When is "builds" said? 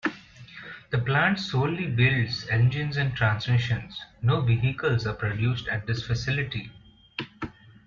1.85-2.47